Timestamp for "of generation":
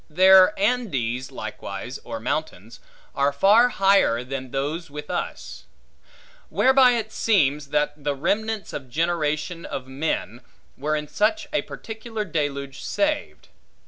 8.73-9.63